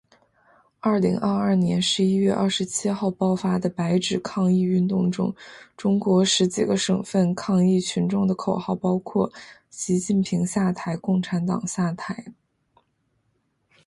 [0.79, 5.31] 二零二二年十一月二十七号爆发的白纸抗议运动中，
[5.77, 9.31] 中国十几个省份抗议群众的口号包括
[9.69, 12.33] “习近平下台，共产党下台”